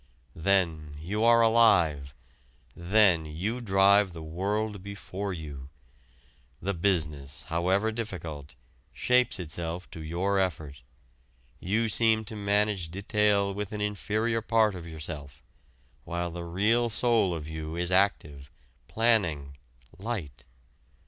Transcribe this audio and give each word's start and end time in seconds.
Then 0.35 0.95
you 0.99 1.23
are 1.23 1.41
alive, 1.41 2.15
then 2.75 3.25
you 3.25 3.61
drive 3.61 4.13
the 4.13 4.23
world 4.23 4.81
before 4.81 5.31
you. 5.31 5.69
The 6.59 6.73
business, 6.73 7.43
however 7.49 7.91
difficult, 7.91 8.55
shapes 8.91 9.39
itself 9.39 9.87
to 9.91 10.01
your 10.01 10.39
effort; 10.39 10.81
you 11.59 11.87
seem 11.87 12.25
to 12.25 12.35
manage 12.35 12.89
detail 12.89 13.53
with 13.53 13.71
an 13.73 13.81
inferior 13.81 14.41
part 14.41 14.73
of 14.73 14.87
yourself, 14.87 15.43
while 16.03 16.31
the 16.31 16.45
real 16.45 16.89
soul 16.89 17.31
of 17.35 17.47
you 17.47 17.75
is 17.75 17.91
active, 17.91 18.49
planning, 18.87 19.55
light. 19.99 20.45